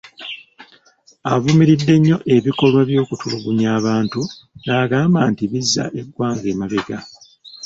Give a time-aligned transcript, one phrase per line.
[1.33, 4.21] Avumiridde nnyo ebikolwa by'okutulungunya abantu
[4.65, 6.97] n'agamba nti bizza eggwanga emabega.